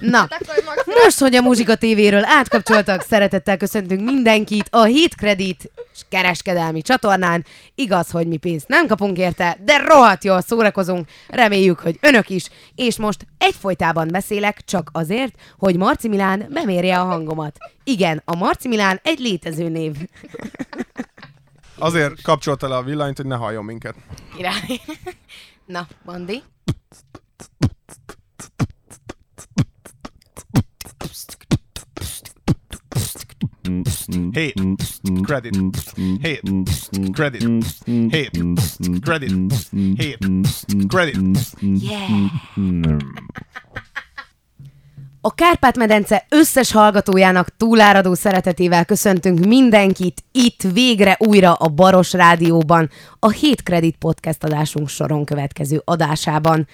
[0.00, 5.70] Na, Hát most, hogy a Muzsika TV-ről átkapcsoltak, szeretettel köszöntünk mindenkit a Hit Credit
[6.08, 7.44] kereskedelmi csatornán.
[7.74, 12.48] Igaz, hogy mi pénzt nem kapunk érte, de rohadt jól szórakozunk, reméljük, hogy önök is.
[12.74, 17.56] És most egyfolytában beszélek csak azért, hogy Marci Milán bemérje a hangomat.
[17.84, 19.96] Igen, a Marci Milán egy létező név.
[21.78, 23.94] Azért kapcsolta le a villanyt, hogy ne halljon minket.
[24.36, 24.80] Király.
[25.66, 26.42] Na, Bandi.
[34.32, 34.62] Hét.
[35.22, 35.56] Credit.
[36.22, 36.42] Hét.
[37.12, 37.64] Credit.
[38.10, 38.30] Hét.
[39.00, 39.52] Credit.
[39.96, 40.18] Hét.
[40.88, 41.38] Credit.
[41.60, 42.98] Yeah!
[45.22, 53.30] A Kárpát-medence összes hallgatójának túláradó szeretetével köszöntünk mindenkit itt végre újra a Baros Rádióban, a
[53.30, 56.66] 7 Credit Podcast adásunk soron következő adásában.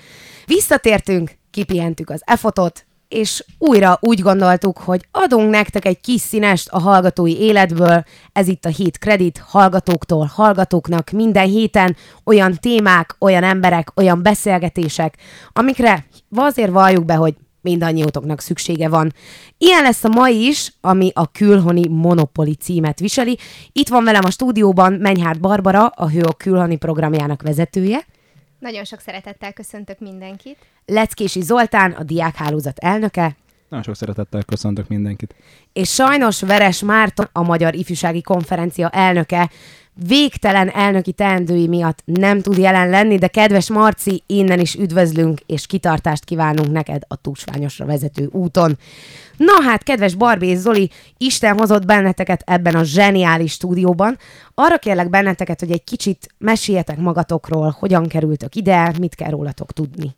[0.47, 6.79] Visszatértünk, kipihentük az efotot, és újra úgy gondoltuk, hogy adunk nektek egy kis színest a
[6.79, 8.05] hallgatói életből.
[8.33, 15.17] Ez itt a Hit Credit hallgatóktól hallgatóknak minden héten olyan témák, olyan emberek, olyan beszélgetések,
[15.53, 19.13] amikre azért valljuk be, hogy mindannyiótoknak szüksége van.
[19.59, 23.39] Ilyen lesz a mai is, ami a Külhoni Monopoli címet viseli.
[23.73, 28.05] Itt van velem a stúdióban Menyhárt Barbara, a Hőok Külhoni programjának vezetője.
[28.59, 30.59] Nagyon sok szeretettel köszöntök mindenkit.
[30.85, 33.37] Leckési Zoltán, a diákhálózat elnöke,
[33.69, 35.35] Nagyon sok szeretettel köszöntök mindenkit.
[35.73, 39.51] és sajnos Veres Márton, a Magyar Ifjúsági Konferencia elnöke,
[40.07, 45.67] végtelen elnöki teendői miatt nem tud jelen lenni, de kedves Marci, innen is üdvözlünk, és
[45.67, 48.79] kitartást kívánunk neked a túlsványosra vezető úton.
[49.37, 54.19] Na hát, kedves Barbie és Zoli, Isten hozott benneteket ebben a zseniális stúdióban.
[54.55, 60.17] Arra kérlek benneteket, hogy egy kicsit meséljetek magatokról, hogyan kerültök ide, mit kell rólatok tudni.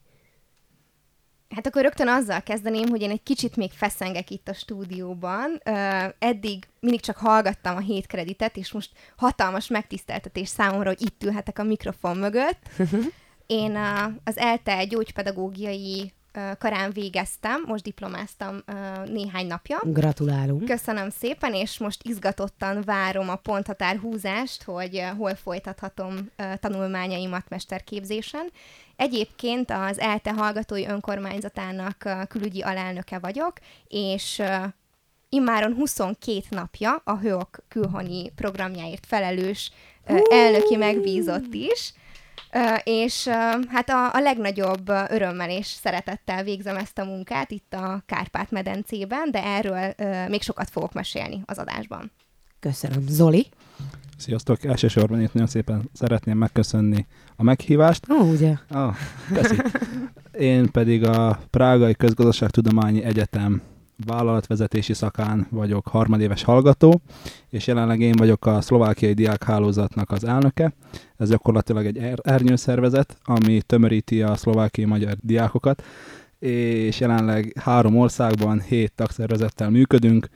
[1.54, 5.60] Hát akkor rögtön azzal kezdeném, hogy én egy kicsit még feszengek itt a stúdióban.
[6.18, 11.58] Eddig mindig csak hallgattam a hét kreditet, és most hatalmas megtiszteltetés számomra, hogy itt ülhetek
[11.58, 12.68] a mikrofon mögött.
[13.46, 13.78] Én
[14.24, 16.12] az ELTE gyógypedagógiai
[16.58, 18.58] karán végeztem, most diplomáztam
[19.06, 19.78] néhány napja.
[19.82, 20.64] Gratulálunk.
[20.64, 26.30] Köszönöm szépen, és most izgatottan várom a ponthatár húzást, hogy hol folytathatom
[26.60, 28.50] tanulmányaimat mesterképzésen.
[28.96, 33.52] Egyébként az ELTE hallgatói önkormányzatának külügyi alelnöke vagyok,
[33.86, 34.42] és
[35.28, 39.72] immáron 22 napja a HÖOK külhoni programjáért felelős
[40.30, 41.92] elnöki megbízott is.
[42.84, 43.28] És
[43.68, 49.44] hát a, a legnagyobb örömmel és szeretettel végzem ezt a munkát itt a Kárpát-medencében, de
[49.44, 49.94] erről
[50.28, 52.10] még sokat fogok mesélni az adásban.
[52.60, 53.04] Köszönöm.
[53.08, 53.46] Zoli?
[54.16, 54.64] Sziasztok!
[54.64, 57.06] Elsősorban itt nagyon szépen szeretném megköszönni
[57.36, 58.10] a meghívást.
[58.10, 58.54] Ó, ugye?
[58.68, 58.94] Ah,
[59.32, 59.56] köszi.
[60.32, 63.62] Én pedig a Prágai Közgazdaságtudományi Egyetem
[64.06, 67.00] vállalatvezetési szakán vagyok harmadéves hallgató,
[67.48, 70.72] és jelenleg én vagyok a szlovákiai diákhálózatnak az elnöke.
[71.16, 75.82] Ez gyakorlatilag egy er- ernyőszervezet, ami tömöríti a szlovákiai magyar diákokat,
[76.38, 80.28] és jelenleg három országban hét tagszervezettel működünk.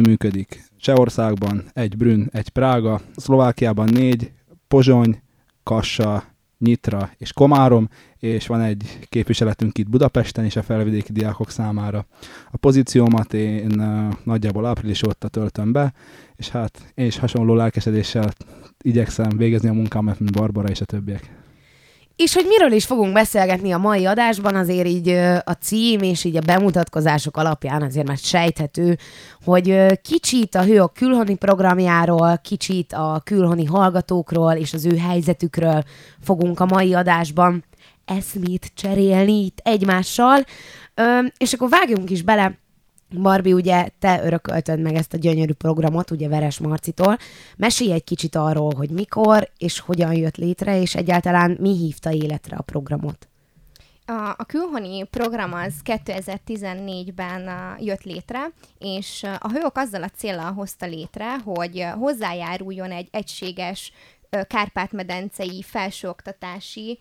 [0.00, 4.32] Működik Csehországban, egy Brünn, egy Prága, Szlovákiában négy,
[4.68, 5.22] Pozsony,
[5.62, 6.24] Kassa,
[6.62, 12.06] Nyitra és Komárom, és van egy képviseletünk itt Budapesten is a felvidéki diákok számára.
[12.50, 13.82] A pozíciómat én
[14.24, 15.92] nagyjából április óta töltöm be,
[16.36, 18.30] és hát én is hasonló lelkesedéssel
[18.80, 21.41] igyekszem végezni a munkámat, mint Barbara és a többiek.
[22.16, 25.08] És hogy miről is fogunk beszélgetni a mai adásban, azért így
[25.44, 28.98] a cím és így a bemutatkozások alapján azért már sejthető,
[29.44, 35.82] hogy kicsit a Hőok külhoni programjáról, kicsit a külhoni hallgatókról és az ő helyzetükről
[36.20, 37.64] fogunk a mai adásban
[38.04, 40.44] eszmét cserélni itt egymással.
[41.36, 42.58] És akkor vágjunk is bele
[43.20, 47.16] Barbie, ugye te örököltöd meg ezt a gyönyörű programot, ugye Veres Marcitól.
[47.56, 52.56] Mesélj egy kicsit arról, hogy mikor és hogyan jött létre, és egyáltalán mi hívta életre
[52.56, 53.26] a programot.
[54.06, 60.08] A, a külhoni program az 2014-ben uh, jött létre, és uh, a hőok azzal a
[60.08, 63.92] célral hozta létre, hogy uh, hozzájáruljon egy egységes
[64.46, 66.98] kárpát-medencei felsőoktatási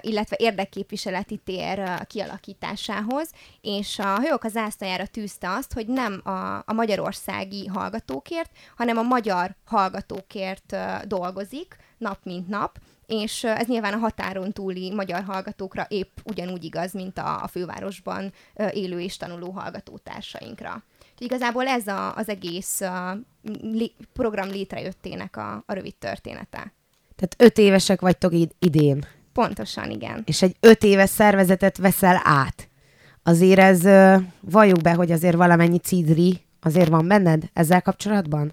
[0.00, 3.30] illetve érdekképviseleti tér kialakításához,
[3.60, 9.02] és a hajók az zászlajára tűzte azt, hogy nem a, a magyarországi hallgatókért, hanem a
[9.02, 10.76] magyar hallgatókért
[11.06, 16.92] dolgozik nap mint nap, és ez nyilván a határon túli magyar hallgatókra épp ugyanúgy igaz,
[16.92, 18.32] mint a, a fővárosban
[18.72, 20.84] élő és tanuló hallgatótársainkra.
[21.00, 23.18] Úgyhogy igazából ez a, az egész uh,
[23.62, 26.72] lé, program létrejöttének a, a rövid története.
[27.16, 30.22] Tehát öt évesek vagytok id- idén, Pontosan, igen.
[30.26, 32.68] és egy öt éves szervezetet veszel át.
[33.22, 33.82] azért ez,
[34.40, 38.52] valljuk be, hogy azért valamennyi cidri azért van benned ezzel kapcsolatban?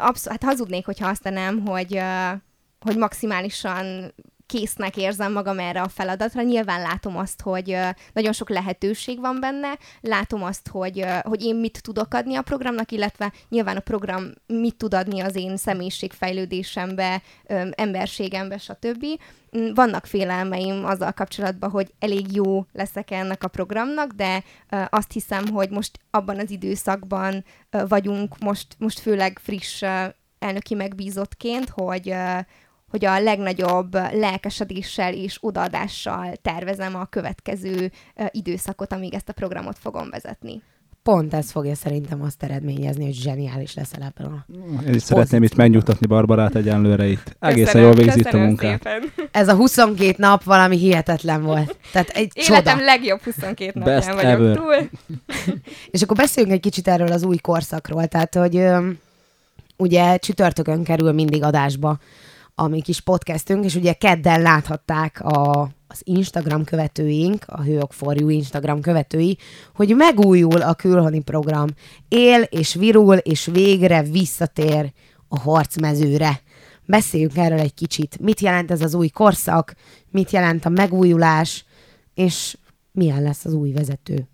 [0.00, 2.00] Abszolút, hát hazudnék, hogyha azt nem, hogy,
[2.80, 4.14] hogy maximálisan
[4.48, 6.42] késznek érzem magam erre a feladatra.
[6.42, 7.76] Nyilván látom azt, hogy
[8.12, 12.92] nagyon sok lehetőség van benne, látom azt, hogy, hogy én mit tudok adni a programnak,
[12.92, 17.22] illetve nyilván a program mit tud adni az én személyiségfejlődésembe,
[17.70, 19.06] emberségembe, stb.
[19.56, 24.42] Mm, Vannak félelmeim azzal kapcsolatban, hogy elég jó leszek ennek a programnak, de
[24.88, 29.82] azt hiszem, hogy most abban az időszakban vagyunk, most, most főleg friss
[30.38, 32.14] elnöki megbízottként, hogy,
[32.90, 37.90] hogy a legnagyobb lelkesedéssel és odaadással tervezem a következő
[38.30, 40.62] időszakot, amíg ezt a programot fogom vezetni.
[41.02, 44.46] Pont ez fogja szerintem azt eredményezni, hogy zseniális leszel ebben a...
[44.86, 47.36] Én is szeretném itt megnyugtatni Barbarát egyenlőre itt.
[47.40, 48.82] Egészen Köszönöm, jól végzi itt a munkát.
[48.82, 49.12] Szépen.
[49.30, 51.76] Ez a 22 nap valami hihetetlen volt.
[51.92, 52.84] Tehát egy Életem csoda.
[52.84, 54.56] legjobb 22 Best napján vagyok ever.
[54.56, 54.90] túl.
[55.90, 58.06] És akkor beszéljünk egy kicsit erről az új korszakról.
[58.06, 58.66] Tehát, hogy
[59.76, 61.98] ugye csütörtökön kerül mindig adásba
[62.60, 68.20] a mi kis podcastünk, és ugye kedden láthatták a, az Instagram követőink, a Hőok for
[68.20, 69.38] You Instagram követői,
[69.74, 71.68] hogy megújul a külhoni program.
[72.08, 74.92] Él és virul, és végre visszatér
[75.28, 76.40] a harcmezőre.
[76.86, 78.18] Beszéljünk erről egy kicsit.
[78.20, 79.74] Mit jelent ez az új korszak,
[80.10, 81.64] mit jelent a megújulás,
[82.14, 82.56] és
[82.92, 84.28] milyen lesz az új vezető?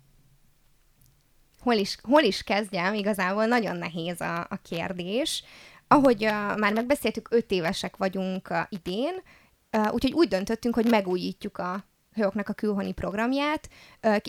[1.65, 5.43] hol is, hol is kezdjem, igazából nagyon nehéz a, a kérdés.
[5.87, 9.13] Ahogy uh, már megbeszéltük, öt évesek vagyunk uh, idén,
[9.77, 11.85] uh, úgyhogy úgy döntöttünk, hogy megújítjuk a
[12.15, 13.69] Hőoknak a külhoni programját,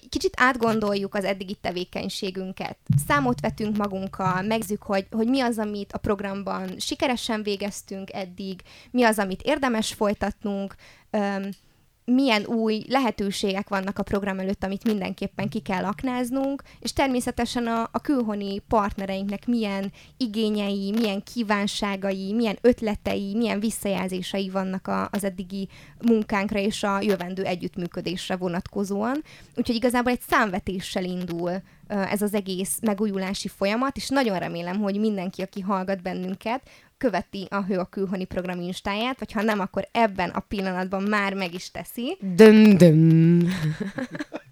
[0.08, 5.98] kicsit átgondoljuk az eddigi tevékenységünket, számot vetünk magunkkal, megzük, hogy, hogy mi az, amit a
[5.98, 10.74] programban sikeresen végeztünk eddig, mi az, amit érdemes folytatnunk,
[12.06, 17.88] milyen új lehetőségek vannak a program előtt, amit mindenképpen ki kell aknáznunk, és természetesen a,
[17.92, 25.68] a külhoni partnereinknek milyen igényei, milyen kívánságai, milyen ötletei, milyen visszajelzései vannak a, az eddigi
[26.06, 29.22] munkánkra és a jövendő együttműködésre vonatkozóan.
[29.54, 35.42] Úgyhogy igazából egy számvetéssel indul ez az egész megújulási folyamat, és nagyon remélem, hogy mindenki,
[35.42, 36.68] aki hallgat bennünket,
[36.98, 41.34] követi a Hő a Külhoni program instáját, vagy ha nem, akkor ebben a pillanatban már
[41.34, 43.48] meg is teszi, Döm, döm.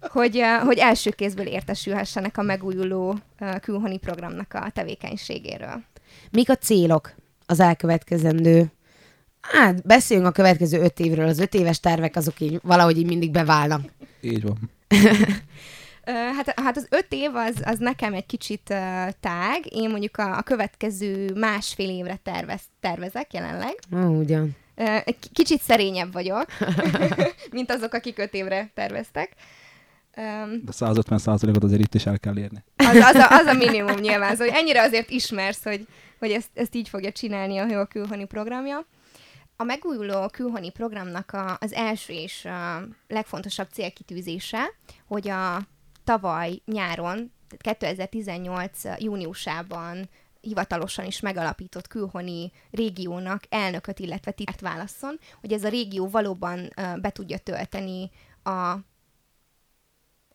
[0.01, 3.17] hogy, hogy első kézből értesülhessenek a megújuló
[3.61, 5.83] külhoni programnak a tevékenységéről.
[6.31, 7.13] Mik a célok
[7.45, 8.71] az elkövetkezendő?
[9.41, 11.27] Hát, beszéljünk a következő öt évről.
[11.27, 13.81] Az öt éves tervek azok így valahogy így mindig beválnak.
[14.21, 14.71] Így van.
[16.05, 18.77] Hát, hát az öt év az, az nekem egy kicsit uh,
[19.19, 19.73] tág.
[19.73, 23.79] Én mondjuk a, a következő másfél évre tervez, tervezek jelenleg.
[23.93, 24.55] Ó, ugyan.
[24.77, 26.45] Uh, k- kicsit szerényebb vagyok,
[27.51, 29.31] mint azok, akik öt évre terveztek.
[30.17, 32.63] Um, De 150 ot azért itt is el kell érni.
[32.75, 35.87] az, az, a, az a minimum nyilván, hogy ennyire azért ismersz, hogy,
[36.19, 38.85] hogy ezt, ezt így fogja csinálni a Hő külhoni programja.
[39.57, 44.73] A megújuló külhoni programnak a, az első és a legfontosabb célkitűzése,
[45.07, 45.59] hogy a
[46.05, 50.09] tavaly nyáron, tehát 2018 júniusában
[50.45, 56.95] hivatalosan is megalapított külhoni régiónak elnököt, illetve titkát válasszon, hogy ez a régió valóban ö,
[57.01, 58.11] be tudja tölteni
[58.43, 58.75] a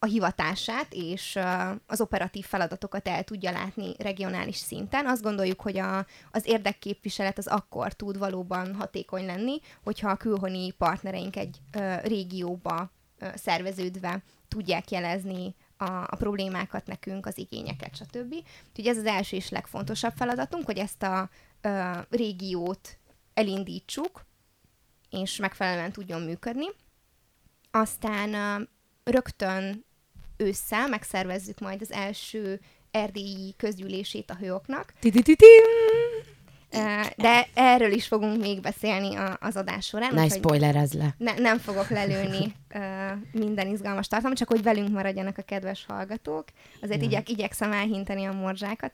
[0.02, 1.42] a hivatását és ö,
[1.86, 5.06] az operatív feladatokat el tudja látni regionális szinten.
[5.06, 10.70] Azt gondoljuk, hogy a, az érdekképviselet az akkor tud valóban hatékony lenni, hogyha a külhoni
[10.70, 11.60] partnereink egy
[12.02, 12.90] régióba
[13.34, 18.34] szerveződve tudják jelezni a, a problémákat nekünk, az igényeket, stb.
[18.68, 22.98] Úgyhogy ez az első és legfontosabb feladatunk, hogy ezt a ö, régiót
[23.34, 24.24] elindítsuk,
[25.10, 26.66] és megfelelően tudjon működni.
[27.70, 28.62] Aztán ö,
[29.10, 29.84] rögtön
[30.36, 32.60] ősszel megszervezzük majd az első
[32.90, 34.92] erdélyi közgyűlését a hőoknak.
[37.16, 40.14] De erről is fogunk még beszélni a, az adás során.
[40.14, 41.14] Ne úgyhogy- spoilerezz le.
[41.18, 42.54] ne, nem fogok lelőni
[43.32, 46.44] minden izgalmas tartalmat, csak hogy velünk maradjanak a kedves hallgatók.
[46.82, 48.92] Azért igyek, igyekszem elhinteni a morzsákat.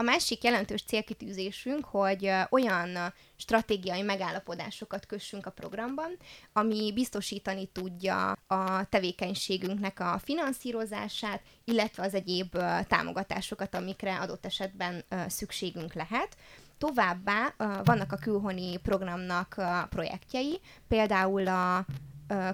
[0.00, 2.88] A másik jelentős célkitűzésünk, hogy olyan
[3.36, 6.16] stratégiai megállapodásokat kössünk a programban,
[6.52, 12.58] ami biztosítani tudja a tevékenységünknek a finanszírozását, illetve az egyéb
[12.88, 16.36] támogatásokat, amikre adott esetben szükségünk lehet.
[16.78, 17.54] Továbbá
[17.84, 19.54] vannak a külhoni programnak
[19.90, 21.86] projektjei, például a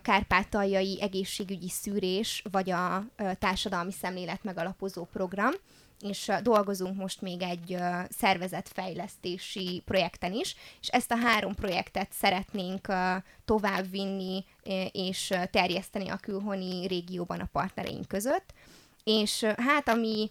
[0.02, 3.04] kárpátaljai egészségügyi szűrés, vagy a
[3.38, 5.52] társadalmi szemlélet megalapozó program.
[6.00, 7.76] és dolgozunk most még egy
[8.08, 12.92] szervezetfejlesztési projekten is, és ezt a három projektet szeretnénk
[13.44, 14.44] továbbvinni
[14.92, 18.52] és terjeszteni a külhoni régióban a partnereink között.
[19.04, 20.30] És hát ami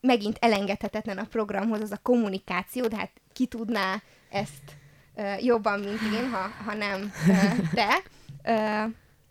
[0.00, 4.76] megint elengedhetetlen a programhoz, az a kommunikáció, de hát ki tudná ezt
[5.40, 7.12] jobban, mint én, ha, ha nem
[7.74, 8.02] te.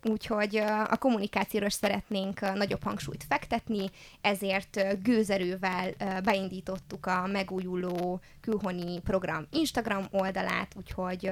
[0.02, 0.56] Úgyhogy
[0.88, 5.90] a kommunikációra szeretnénk nagyobb hangsúlyt fektetni, ezért gőzerővel
[6.24, 11.30] beindítottuk a megújuló külhoni program Instagram oldalát, úgyhogy...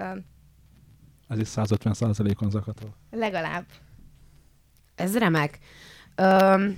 [1.29, 2.95] Ez is 150 százalékon zakatol.
[3.11, 3.67] Legalább.
[4.95, 5.59] Ez remek.
[6.15, 6.75] Öm,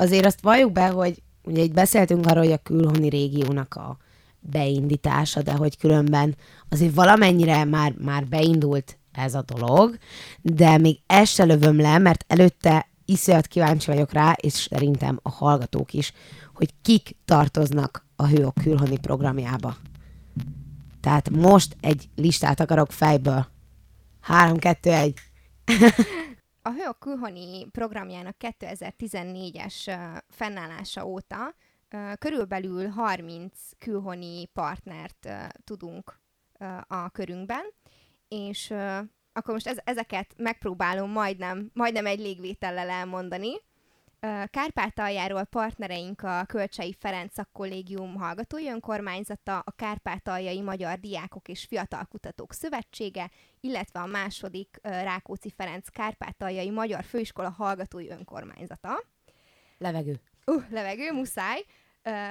[0.00, 3.96] azért azt valljuk be, hogy ugye itt beszéltünk arról, hogy a külhoni régiónak a
[4.40, 6.36] beindítása, de hogy különben
[6.68, 9.98] azért valamennyire már, már beindult ez a dolog,
[10.42, 15.30] de még ezt se lövöm le, mert előtte iszonyat kíváncsi vagyok rá, és szerintem a
[15.30, 16.12] hallgatók is,
[16.54, 19.76] hogy kik tartoznak a Hőok külhoni programjába.
[21.00, 23.46] Tehát most egy listát akarok fejből.
[24.20, 25.14] 3, 2, 1.
[26.62, 29.98] A Hőok külhoni programjának 2014-es
[30.28, 31.54] fennállása óta
[32.18, 35.28] körülbelül 30 külhoni partnert
[35.64, 36.20] tudunk
[36.86, 37.64] a körünkben,
[38.28, 38.70] és
[39.32, 43.52] akkor most ez, ezeket megpróbálom majdnem, majdnem egy légvétellel elmondani.
[44.50, 53.30] Kárpátaljáról partnereink a Kölcsei Ferenc Kollégium hallgatói önkormányzata, a Kárpátaljai Magyar Diákok és Fiatalkutatók Szövetsége,
[53.60, 59.02] illetve a második Rákóczi Ferenc Kárpátaljai Magyar Főiskola hallgatói önkormányzata.
[59.78, 60.20] Levegő.
[60.46, 61.64] Uh, levegő, muszáj.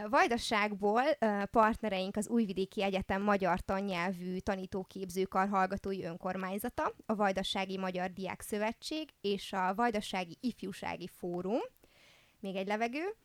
[0.09, 1.03] Vajdaságból
[1.51, 9.53] partnereink az Újvidéki Egyetem Magyar Tannyelvű Tanítóképzőkar hallgatói önkormányzata, a Vajdasági Magyar Diák Szövetség és
[9.53, 11.59] a Vajdasági Ifjúsági Fórum.
[12.39, 13.15] Még egy levegő.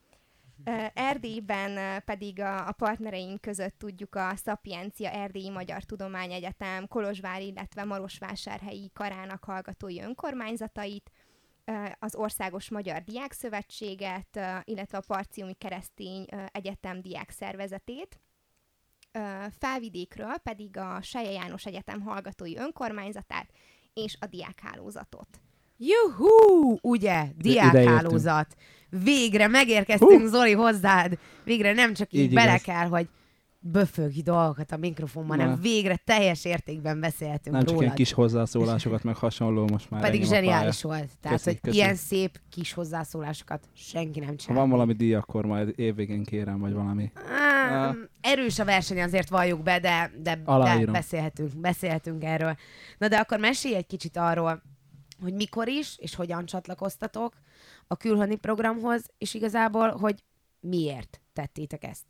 [0.94, 9.44] Erdélyben pedig a, partnereink között tudjuk a Szapiencia Erdélyi Magyar Tudományegyetem, Kolozsvár, illetve Marosvásárhelyi Karának
[9.44, 11.11] hallgatói önkormányzatait,
[11.99, 18.21] az Országos Magyar Diák Szövetséget, illetve a Parciumi Keresztény Egyetem Diák Szervezetét.
[19.59, 23.52] Felvidékről pedig a Seje János Egyetem hallgatói önkormányzatát
[23.92, 25.40] és a diákhálózatot.
[25.87, 26.79] Juhú!
[26.83, 28.55] Ugye, diákhálózat.
[29.05, 30.29] Végre megérkeztünk, uh.
[30.29, 31.19] Zoli, hozzád.
[31.45, 33.09] Végre nem csak így, így bele kell, hogy
[33.67, 37.69] böfögi dolgokat a mikrofonban, hanem végre teljes értékben beszélhetünk Nem rólad.
[37.69, 40.00] csak ilyen kis hozzászólásokat, meg hasonló most már.
[40.00, 41.11] Pedig zseniális volt.
[41.21, 41.76] Tehát, köszi, hogy köszi.
[41.76, 44.57] ilyen szép kis hozzászólásokat senki nem csinál.
[44.57, 47.12] Ha van valami díj, akkor majd évvégén kérem, vagy valami.
[47.14, 47.97] Ah, ah.
[48.21, 52.57] Erős a verseny, azért valljuk be, de, de, de beszélhetünk, beszélhetünk erről.
[52.99, 54.62] Na de akkor mesélj egy kicsit arról,
[55.23, 57.35] hogy mikor is, és hogyan csatlakoztatok
[57.87, 60.25] a külhoni programhoz, és igazából, hogy
[60.61, 62.04] miért tettétek ezt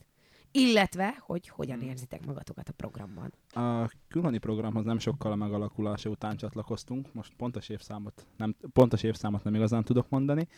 [0.57, 1.89] illetve, hogy hogyan hmm.
[1.89, 3.33] érzitek magatokat a programban.
[3.49, 9.45] A külhoni programhoz nem sokkal a megalakulása után csatlakoztunk, most pontos évszámot nem, pontos évszámot
[9.45, 10.49] nem igazán tudok mondani,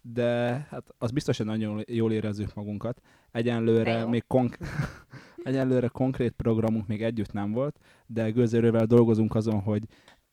[0.00, 0.26] de
[0.70, 3.00] hát az biztos, hogy nagyon jól érezzük magunkat.
[3.30, 4.58] Egyenlőre még konk-
[5.44, 9.82] egyenlőre konkrét programunk még együtt nem volt, de gőzerővel dolgozunk azon, hogy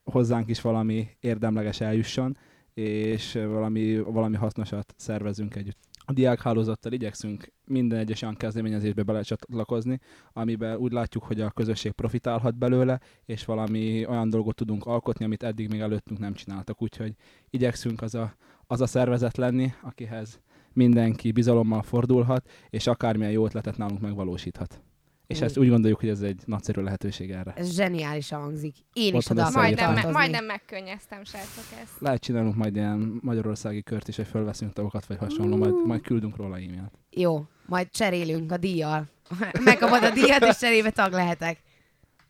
[0.03, 2.37] hozzánk is valami érdemleges eljusson,
[2.73, 9.99] és valami, valami hasznosat szervezünk együtt a diákhálózattal igyekszünk minden egyes olyan kezdeményezésbe belecsatlakozni,
[10.33, 15.43] amiben úgy látjuk, hogy a közösség profitálhat belőle, és valami olyan dolgot tudunk alkotni, amit
[15.43, 16.81] eddig még előttünk nem csináltak.
[16.81, 17.13] Úgyhogy
[17.49, 18.35] igyekszünk az a,
[18.67, 20.39] az a szervezet lenni, akihez
[20.73, 24.81] mindenki bizalommal fordulhat, és akármilyen jó ötletet nálunk megvalósíthat.
[25.29, 27.53] És ezt úgy gondoljuk, hogy ez egy nagyszerű lehetőség erre.
[27.53, 28.75] Ez zseniális hangzik.
[28.93, 31.99] Én is oda majdnem, me- majdnem megkönnyeztem, srácok ezt.
[31.99, 36.35] Lehet csinálunk majd ilyen magyarországi kört is, hogy fölveszünk tagokat, vagy hasonló, majd, majd küldünk
[36.35, 36.91] róla e-mailt.
[37.09, 39.07] Jó, majd cserélünk a díjjal.
[39.63, 41.61] Megkapod a díjat, és cserébe tag lehetek.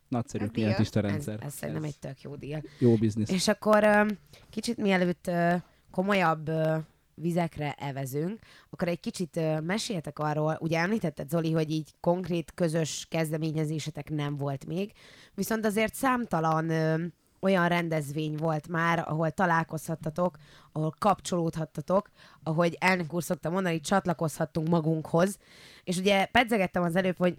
[0.08, 1.34] Nagyszerű klientista rendszer.
[1.34, 2.62] Ez, ez szerintem egy tök jó díj.
[2.80, 3.30] Jó biznisz.
[3.30, 4.06] És akkor
[4.50, 5.32] kicsit mielőtt
[5.92, 6.52] komolyabb
[7.22, 14.10] vizekre evezünk, akkor egy kicsit meséltek arról, ugye említetted Zoli, hogy így konkrét közös kezdeményezésetek
[14.10, 14.92] nem volt még,
[15.34, 16.72] viszont azért számtalan
[17.42, 20.38] olyan rendezvény volt már, ahol találkozhattatok,
[20.72, 22.10] ahol kapcsolódhattatok,
[22.44, 25.38] ahogy elnök úr szokta mondani, csatlakozhattunk magunkhoz.
[25.84, 27.38] És ugye pedzegettem az előbb, hogy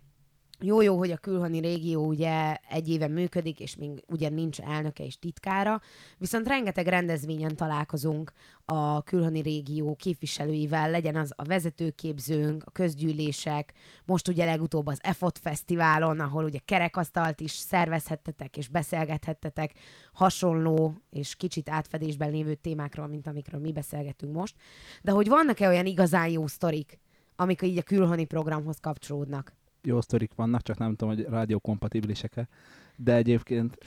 [0.62, 5.19] jó-jó, hogy a külhoni régió ugye egy éve működik, és még ugye nincs elnöke és
[5.19, 5.81] titkára,
[6.19, 8.33] viszont rengeteg rendezvényen találkozunk
[8.64, 13.73] a külhoni régió képviselőivel, legyen az a vezetőképzőnk, a közgyűlések,
[14.05, 19.73] most ugye legutóbb az EFOT Fesztiválon, ahol ugye kerekasztalt is szervezhettetek és beszélgethettetek
[20.12, 24.55] hasonló és kicsit átfedésben lévő témákról, mint amikről mi beszélgetünk most.
[25.02, 26.99] De hogy vannak-e olyan igazán jó sztorik,
[27.37, 29.59] amik így a külhoni programhoz kapcsolódnak.
[29.82, 32.49] Jó sztorik vannak, csak nem tudom, hogy rádiókompatibilisek-e.
[32.96, 33.78] De egyébként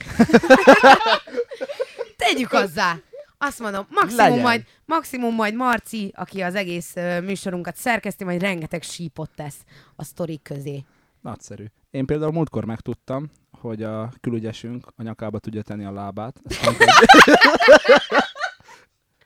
[2.16, 2.96] Tegyük hozzá!
[3.38, 4.42] Azt mondom, maximum Legyen.
[4.42, 9.56] majd, maximum majd Marci, aki az egész műsorunkat szerkeszti, majd rengeteg sípot tesz
[9.96, 10.84] a sztorik közé.
[11.20, 11.64] nagyszerű.
[11.90, 16.40] Én például múltkor megtudtam, hogy a külügyesünk a nyakába tudja tenni a lábát.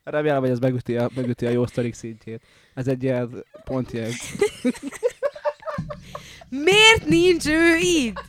[0.05, 2.43] Remélem, hogy ez megüti a, megüti a jó sztorik szintjét.
[2.75, 4.15] Ez egy ilyen pontjegy.
[6.51, 8.21] Miért nincs ő itt?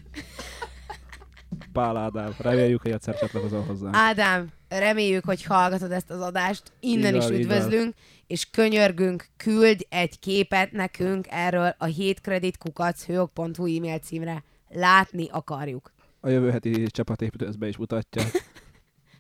[1.74, 2.36] Pál Ádám.
[2.38, 3.90] Reméljük, hogy egyszer csatlakozol hozzá.
[3.94, 6.72] Ádám, reméljük, hogy hallgatod ezt az adást.
[6.80, 7.94] Innen Így is van, így üdvözlünk,
[8.28, 14.44] és könyörgünk, küldj egy képet nekünk erről a 7 kreditkukachőok.hu e-mail címre.
[14.70, 15.94] Látni akarjuk.
[16.22, 18.24] A jövő heti csapatépítő ezt be is mutatja.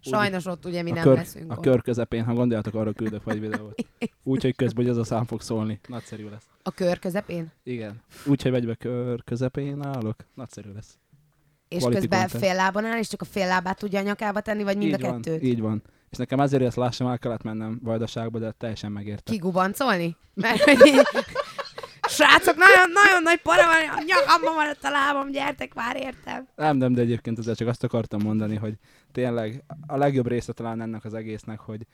[0.01, 1.62] Sajnos ott ugye mi nem kör, leszünk a ott.
[1.62, 3.86] kör közepén, ha gondoljátok, arra küldök vagy videót.
[4.24, 5.79] Úgyhogy közben, hogy az a szám fog szólni.
[5.88, 6.48] Nagyszerű lesz.
[6.63, 7.51] A kör közepén?
[7.63, 8.01] Igen.
[8.25, 10.15] Úgyhogy megybe kör közepén állok.
[10.36, 10.98] Nagyszerű lesz.
[11.68, 12.44] És Quality közben content.
[12.44, 15.03] fél lábon áll, és csak a fél lábát tudja a nyakába tenni, vagy mind így
[15.03, 15.44] a van, kettőt?
[15.44, 15.84] így van.
[16.10, 19.32] És nekem ezért, hogy ezt lássam, el kellett mennem vajdaságba, de teljesen megérte.
[19.32, 20.15] Kigubancolni?
[20.34, 20.63] Mert
[22.10, 26.48] Srácok, nagyon, nagyon nagy para van, a nyakamba maradt a lábam, gyertek már értem.
[26.56, 28.74] Nem, nem, de egyébként ezzel csak azt akartam mondani, hogy
[29.12, 31.86] tényleg a legjobb része talán ennek az egésznek, hogy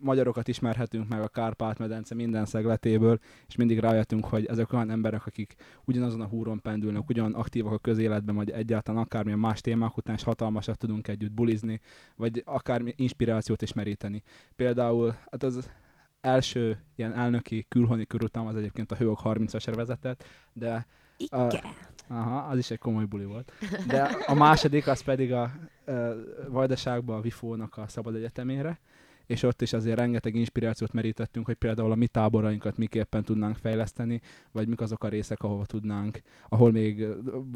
[0.00, 5.54] magyarokat ismerhetünk meg a Kárpát-medence minden szegletéből, és mindig rájöttünk, hogy ezek olyan emberek, akik
[5.84, 10.22] ugyanazon a húron pendülnek, ugyan aktívak a közéletben, vagy egyáltalán akármilyen más témák után is
[10.22, 11.80] hatalmasat tudunk együtt bulizni,
[12.16, 14.22] vagy akár inspirációt is meríteni.
[14.56, 15.70] Például hát az
[16.20, 20.86] első ilyen elnöki külhoni körutam az egyébként a Hőok 30-as vezetett, de
[21.16, 21.64] Igen.
[22.08, 23.52] Aha, az is egy komoly buli volt.
[23.86, 25.50] De a második az pedig a
[25.86, 26.10] uh,
[26.48, 28.80] Vajdaságban a Vifónak a Szabad Egyetemére,
[29.26, 34.20] és ott is azért rengeteg inspirációt merítettünk, hogy például a mi táborainkat miképpen tudnánk fejleszteni,
[34.52, 37.06] vagy mik azok a részek, ahova tudnánk, ahol még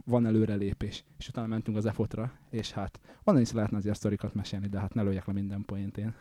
[0.04, 1.04] van előrelépés.
[1.18, 4.94] És utána mentünk az EFOT-ra, és hát onnan is lehetne azért sztorikat mesélni, de hát
[4.94, 6.14] ne lőjek le minden point én.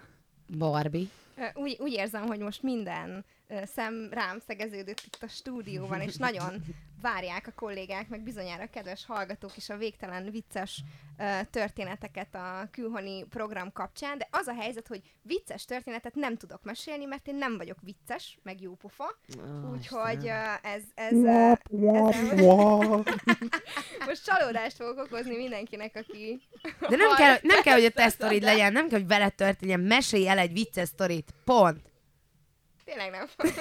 [0.58, 1.08] Barbie.
[1.54, 3.26] Úgy, úgy érzem, hogy most minden
[3.64, 6.64] szem rám szegeződött itt a stúdióban, és nagyon
[7.02, 10.84] várják a kollégák, meg bizonyára a kedves hallgatók is a végtelen vicces
[11.52, 17.06] történeteket a külhoni program kapcsán, de az a helyzet, hogy vicces történetet nem tudok mesélni,
[17.06, 19.18] mert én nem vagyok vicces, meg jó pofa,
[19.72, 21.60] úgyhogy ez, ez, ö, ezzel
[24.08, 26.42] most csalódást fogok okozni mindenkinek, aki
[26.80, 29.80] De nem kell, nem kell, hogy a te sztorid legyen, nem kell, hogy veled történjen.
[29.80, 31.23] Mesélj el egy vicces sztorit.
[31.44, 31.82] Pont.
[32.86, 33.28] Tényleg nem.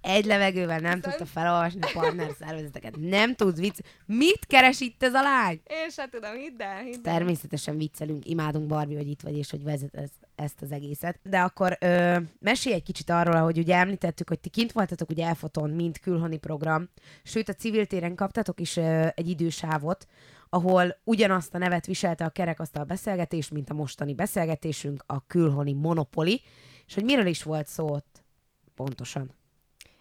[0.00, 2.96] Egy levegővel nem Viszont- tudta felolvasni a partner szervezeteket.
[2.96, 3.78] Nem tud vicc.
[4.06, 5.60] Mit keres itt ez a lány?
[5.66, 7.00] Én sem tudom, hidd el, hidd el.
[7.16, 11.18] Természetesen viccelünk, imádunk Barbie, hogy itt vagy, és hogy vezet ez, ezt az egészet.
[11.22, 15.26] De akkor ö, mesélj egy kicsit arról, hogy ugye említettük, hogy ti kint voltatok ugye
[15.26, 16.88] elfoton, mint külhoni program,
[17.22, 20.06] sőt a civil téren kaptatok is ö, egy idősávot,
[20.54, 26.40] ahol ugyanazt a nevet viselte a kerekasztal beszélgetés, mint a mostani beszélgetésünk, a külhoni monopoli,
[26.86, 28.24] és hogy miről is volt szó ott
[28.74, 29.30] pontosan.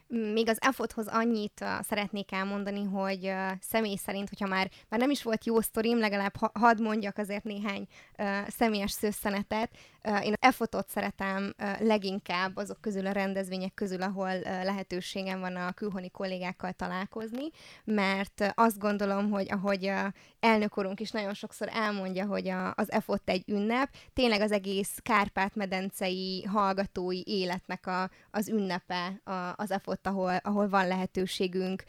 [0.07, 5.09] Még az EFOT-hoz annyit uh, szeretnék elmondani, hogy uh, személy szerint, hogyha már, már nem
[5.09, 7.87] is volt jó sztorim, legalább ha, hadd mondjak azért néhány
[8.17, 9.77] uh, személyes szőszenetet.
[10.03, 16.09] Én az EFOT-ot szeretem leginkább azok közül a rendezvények közül, ahol lehetőségem van a külhoni
[16.09, 17.45] kollégákkal találkozni,
[17.83, 19.91] mert azt gondolom, hogy ahogy
[20.39, 24.99] elnök úrunk is nagyon sokszor elmondja, hogy a, az EFOT egy ünnep, tényleg az egész
[25.01, 29.21] Kárpát-medencei hallgatói életnek a, az ünnepe
[29.55, 31.83] az EFOT, ahol, ahol van lehetőségünk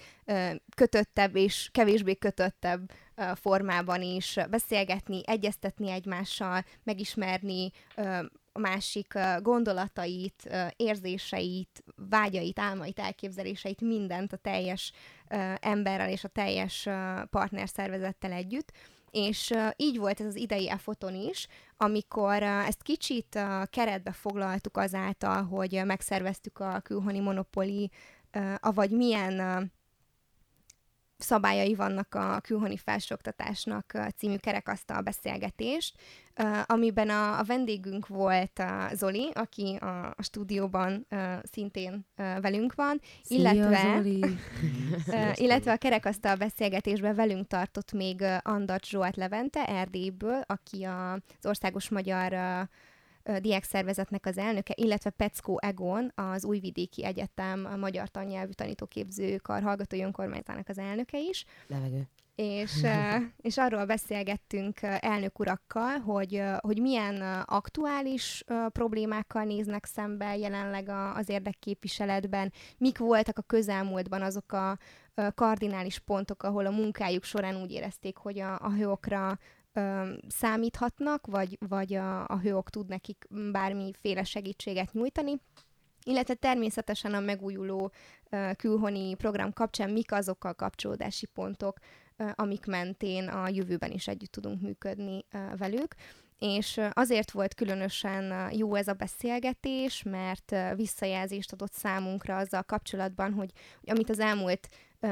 [0.76, 2.90] kötöttebb és kevésbé kötöttebb
[3.34, 7.70] formában is beszélgetni, egyeztetni egymással, megismerni
[8.52, 14.92] a másik gondolatait, érzéseit, vágyait, álmait, elképzeléseit, mindent a teljes
[15.60, 16.88] emberrel és a teljes
[17.30, 18.72] partnerszervezettel együtt.
[19.10, 21.46] És így volt ez az idei EFOTON is,
[21.76, 23.38] amikor ezt kicsit
[23.70, 27.90] keretbe foglaltuk azáltal, hogy megszerveztük a külhoni monopoli,
[28.60, 29.72] avagy milyen
[31.24, 35.94] szabályai vannak a külhoni felsőoktatásnak uh, című kerekasztal beszélgetést,
[36.38, 42.40] uh, amiben a, a vendégünk volt uh, Zoli, aki a, a stúdióban uh, szintén uh,
[42.40, 44.02] velünk van, illetve...
[45.06, 51.46] Ö, illetve a kerekasztal beszélgetésben velünk tartott még Andat Zsolt Levente Erdélyből, aki a, az
[51.46, 52.60] Országos Magyar ö,
[53.24, 59.62] ö, Diákszervezetnek az elnöke, illetve Peckó Egon, az Újvidéki Egyetem a Magyar Tannyelvű Tanítóképző Kar
[59.62, 61.44] hallgatói önkormányzatának az elnöke is.
[61.66, 62.08] Levegő.
[62.34, 62.82] és,
[63.48, 72.52] és arról beszélgettünk elnök urakkal, hogy, hogy milyen aktuális problémákkal néznek szembe jelenleg az érdekképviseletben,
[72.78, 74.78] mik voltak a közelmúltban azok a
[75.34, 78.68] kardinális pontok, ahol a munkájuk során úgy érezték, hogy a, a
[80.28, 85.40] számíthatnak, vagy, vagy a, a hőok tud nekik bármiféle segítséget nyújtani
[86.04, 87.92] illetve természetesen a megújuló
[88.56, 91.78] külhoni program kapcsán mik azok a kapcsolódási pontok,
[92.34, 95.24] amik mentén a jövőben is együtt tudunk működni
[95.56, 95.94] velük.
[96.38, 103.50] És azért volt különösen jó ez a beszélgetés, mert visszajelzést adott számunkra azzal kapcsolatban, hogy
[103.86, 104.68] amit az elmúlt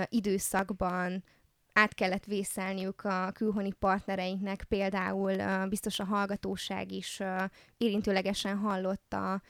[0.09, 1.25] időszakban
[1.73, 7.21] át kellett vészelniük a külhoni partnereinknek, például biztos a hallgatóság is
[7.77, 9.41] érintőlegesen hallott a uh,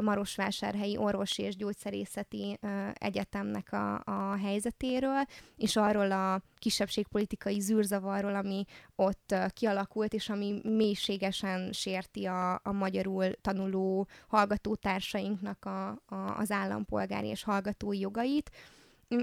[0.00, 2.58] Marosvásárhelyi Orvosi és Gyógyszerészeti
[2.92, 5.24] Egyetemnek a, a helyzetéről,
[5.56, 8.64] és arról a kisebbségpolitikai zűrzavarról, ami
[8.94, 17.28] ott kialakult, és ami mélységesen sérti a, a magyarul tanuló hallgatótársainknak a, a, az állampolgári
[17.28, 18.50] és hallgatói jogait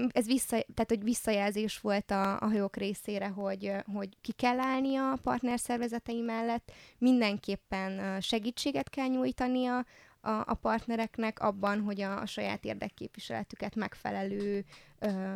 [0.08, 4.96] ez vissza, tehát, hogy visszajelzés volt a, a hajók részére, hogy, hogy ki kell állni
[4.96, 9.84] a partnerszervezetei mellett, mindenképpen segítséget kell nyújtania
[10.20, 14.64] a, a partnereknek abban, hogy a, a saját érdekképviseletüket megfelelő,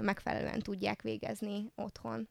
[0.00, 2.28] megfelelően tudják végezni otthon.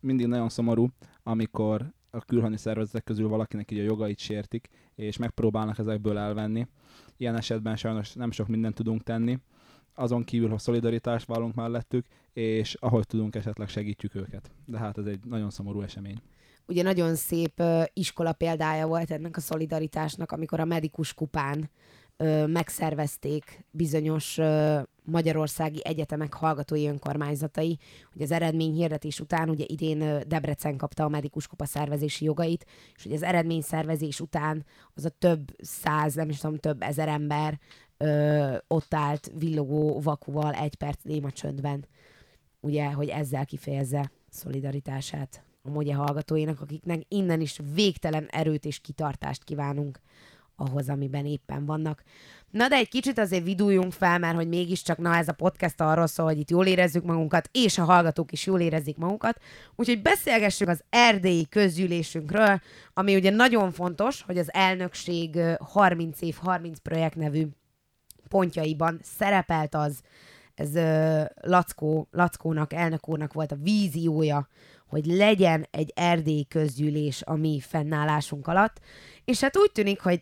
[0.00, 0.88] Mindig nagyon szomorú,
[1.22, 6.66] amikor a külhoni szervezetek közül valakinek így a jogait sértik, és megpróbálnak ezekből elvenni.
[7.16, 9.38] Ilyen esetben sajnos nem sok mindent tudunk tenni,
[9.98, 14.50] azon kívül, hogy szolidaritást vállalunk mellettük, és ahogy tudunk, esetleg segítjük őket.
[14.64, 16.20] De hát ez egy nagyon szomorú esemény.
[16.66, 23.64] Ugye nagyon szép iskola példája volt ennek a szolidaritásnak, amikor a medikus kupán uh, megszervezték
[23.70, 24.38] bizonyos
[25.04, 27.78] magyarországi egyetemek hallgatói önkormányzatai,
[28.12, 33.02] hogy az eredmény hirdetés után, ugye idén Debrecen kapta a medikus kupa szervezési jogait, és
[33.02, 37.58] hogy az eredmény szervezés után az a több száz, nem is tudom, több ezer ember
[37.98, 41.86] ö, ott állt villogó vakuval egy perc néma csöndben,
[42.60, 49.44] ugye, hogy ezzel kifejezze szolidaritását a mogye hallgatóinak, akiknek innen is végtelen erőt és kitartást
[49.44, 50.00] kívánunk
[50.56, 52.02] ahhoz, amiben éppen vannak.
[52.50, 56.06] Na de egy kicsit azért viduljunk fel, mert hogy mégiscsak, na ez a podcast arról
[56.06, 59.40] szól, hogy itt jól érezzük magunkat, és a hallgatók is jól érezzék magukat.
[59.76, 62.60] Úgyhogy beszélgessünk az erdélyi közgyűlésünkről,
[62.94, 67.46] ami ugye nagyon fontos, hogy az elnökség 30 év 30 projekt nevű
[68.28, 70.00] pontjaiban szerepelt az,
[70.54, 74.48] ez uh, Lackó, Lackónak, elnök úrnak volt a víziója,
[74.86, 78.80] hogy legyen egy erdély közgyűlés a mi fennállásunk alatt,
[79.24, 80.20] és hát úgy tűnik, hogy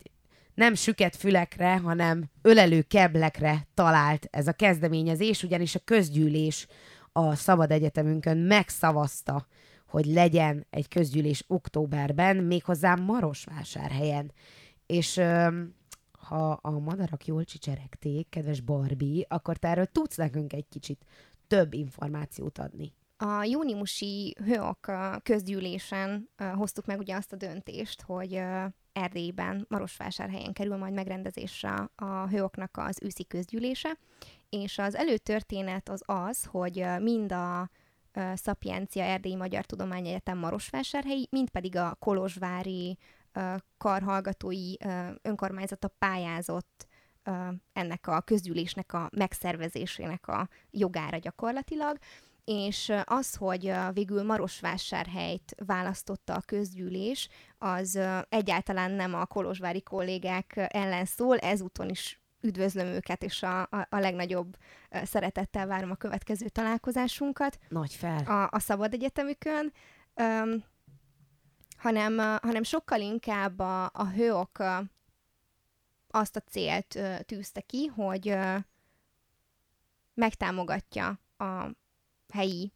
[0.55, 6.67] nem süket fülekre, hanem ölelő keblekre talált ez a kezdeményezés, ugyanis a közgyűlés
[7.13, 9.47] a Szabad Egyetemünkön megszavazta,
[9.89, 14.33] hogy legyen egy közgyűlés októberben, méghozzá Marosvásárhelyen.
[14.87, 15.21] És
[16.29, 21.05] ha a madarak jól csicseregték, kedves Barbie, akkor te erről tudsz nekünk egy kicsit
[21.47, 22.93] több információt adni.
[23.17, 28.41] A júniusi hőok közgyűlésen hoztuk meg ugye azt a döntést, hogy
[28.93, 33.99] Erdélyben, Marosvásárhelyen kerül majd megrendezésre a hőoknak az őszi közgyűlése,
[34.49, 37.71] és az előtörténet az az, hogy mind a
[38.35, 42.99] Szapiencia Erdélyi Magyar Tudományegyetem Marosvásárhelyi, mind pedig a Kolozsvári
[43.79, 44.73] karhallgatói
[45.23, 46.87] önkormányzata pályázott
[47.73, 51.99] ennek a közgyűlésnek a megszervezésének a jogára gyakorlatilag,
[52.45, 61.05] és az, hogy végül Marosvásárhelyt választotta a közgyűlés, az egyáltalán nem a kolozsvári kollégák ellen
[61.05, 64.57] szól, ezúton is üdvözlöm őket, és a, a, a legnagyobb
[65.05, 67.59] szeretettel várom a következő találkozásunkat.
[67.69, 68.25] Nagy fel.
[68.25, 69.73] A, a Szabad Egyetemükön.
[70.15, 70.65] Um,
[71.77, 74.59] hanem, hanem sokkal inkább a, a hőok
[76.11, 78.37] azt a célt tűzte ki, hogy
[80.15, 81.69] megtámogatja a
[82.33, 82.73] helyi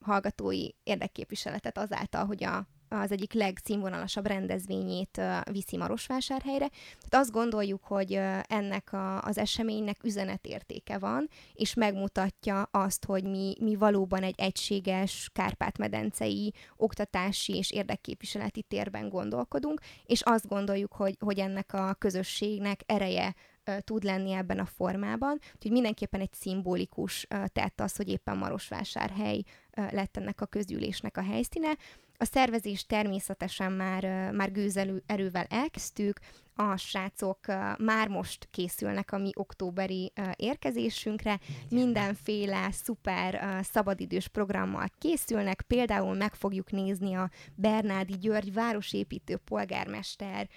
[0.00, 6.68] hallgatói érdekképviseletet azáltal, hogy a, az egyik legszínvonalasabb rendezvényét viszi Marosvásárhelyre.
[6.68, 13.54] Tehát azt gondoljuk, hogy ennek a, az eseménynek üzenetértéke van, és megmutatja azt, hogy mi,
[13.60, 21.38] mi valóban egy egységes Kárpát-medencei oktatási és érdekképviseleti térben gondolkodunk, és azt gondoljuk, hogy, hogy
[21.38, 23.34] ennek a közösségnek ereje
[23.80, 25.38] tud lenni ebben a formában.
[25.54, 29.42] Úgyhogy mindenképpen egy szimbolikus tett az, hogy éppen Marosvásárhely
[29.90, 31.76] lett ennek a közgyűlésnek a helyszíne.
[32.22, 36.18] A szervezést természetesen már, már gőzelő erővel elkezdtük,
[36.54, 37.38] a srácok
[37.78, 46.70] már most készülnek a mi októberi érkezésünkre, mindenféle szuper szabadidős programmal készülnek, például meg fogjuk
[46.70, 50.48] nézni a Bernádi György városépítő polgármester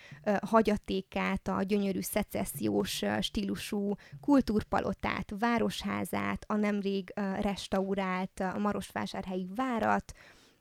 [0.42, 10.14] hagyatékát, a gyönyörű szecessziós stílusú kultúrpalotát, városházát, a nemrég restaurált Marosvásárhelyi várat,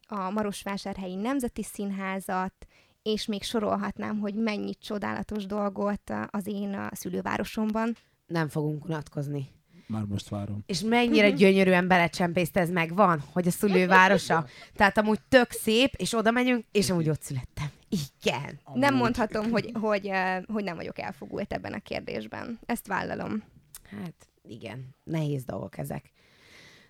[0.08, 2.54] a Marosvásárhelyi Nemzeti Színházat,
[3.02, 7.96] és még sorolhatnám, hogy mennyi csodálatos dolgot az én szülővárosomban.
[8.26, 9.48] Nem fogunk unatkozni.
[9.86, 10.62] Már most várom.
[10.66, 14.46] És mennyire gyönyörűen belecsempészt ez meg van, hogy a szülővárosa.
[14.74, 17.66] Tehát amúgy tök szép, és oda megyünk, és amúgy ott születtem.
[17.88, 18.60] Igen.
[18.64, 18.80] Amúgy.
[18.80, 20.10] Nem mondhatom, hogy, hogy,
[20.46, 22.58] hogy nem vagyok elfogult ebben a kérdésben.
[22.66, 23.42] Ezt vállalom.
[23.90, 26.10] Hát igen, nehéz dolgok ezek.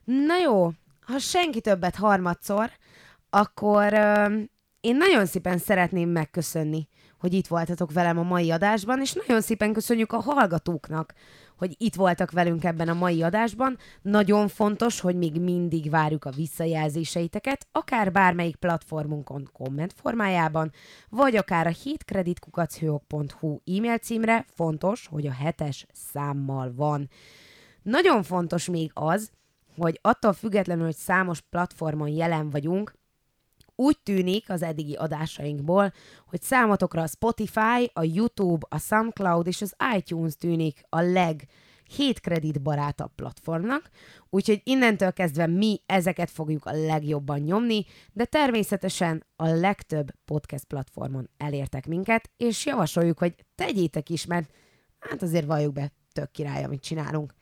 [0.04, 2.70] Na jó, ha senki többet harmadszor,
[3.34, 3.92] akkor
[4.80, 9.72] én nagyon szépen szeretném megköszönni, hogy itt voltatok velem a mai adásban, és nagyon szépen
[9.72, 11.12] köszönjük a hallgatóknak,
[11.56, 13.78] hogy itt voltak velünk ebben a mai adásban.
[14.02, 20.72] Nagyon fontos, hogy még mindig várjuk a visszajelzéseiteket, akár bármelyik platformunkon komment formájában,
[21.08, 23.00] vagy akár a hétkreditkukachu
[23.64, 27.08] e-mail címre, fontos, hogy a hetes számmal van.
[27.82, 29.30] Nagyon fontos még az,
[29.76, 32.94] hogy attól függetlenül, hogy számos platformon jelen vagyunk,
[33.76, 35.92] úgy tűnik az eddigi adásainkból,
[36.26, 41.48] hogy számotokra a Spotify, a YouTube, a SoundCloud és az iTunes tűnik a leg
[41.96, 43.90] 7 kredit barátabb platformnak,
[44.30, 51.30] úgyhogy innentől kezdve mi ezeket fogjuk a legjobban nyomni, de természetesen a legtöbb podcast platformon
[51.36, 54.50] elértek minket, és javasoljuk, hogy tegyétek is, mert
[54.98, 57.34] hát azért valljuk be, tök király, amit csinálunk.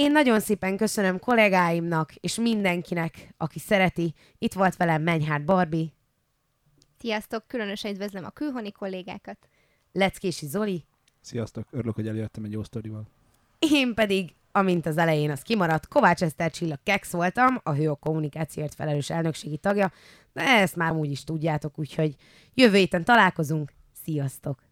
[0.00, 4.14] Én nagyon szépen köszönöm kollégáimnak, és mindenkinek, aki szereti.
[4.38, 5.86] Itt volt velem Menyhát Barbie.
[6.98, 9.48] Sziasztok, különösen üdvözlöm a külhoni kollégákat.
[9.92, 10.84] Leckési Zoli.
[11.20, 13.06] Sziasztok, örülök, hogy eljöttem egy jó sztorival.
[13.58, 17.94] Én pedig, amint az elején az kimaradt, Kovács Eszter Csilla Kex voltam, a Hő a
[17.94, 19.92] kommunikációért felelős elnökségi tagja,
[20.32, 22.14] de ezt már úgy is tudjátok, úgyhogy
[22.54, 23.72] jövő héten találkozunk.
[24.04, 24.69] Sziasztok!